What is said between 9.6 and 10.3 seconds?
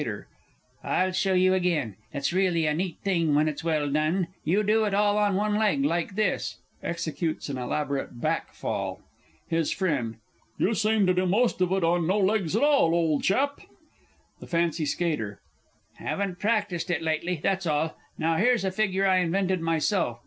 FRIEND.